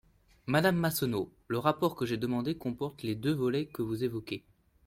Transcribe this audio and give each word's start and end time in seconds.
Madame 0.47 0.77
Massonneau, 0.77 1.31
le 1.47 1.59
rapport 1.59 1.95
que 1.95 2.07
j’ai 2.07 2.17
demandé 2.17 2.57
comporte 2.57 3.03
les 3.03 3.13
deux 3.13 3.35
volets 3.35 3.67
que 3.67 3.83
vous 3.83 4.03
évoquez. 4.03 4.43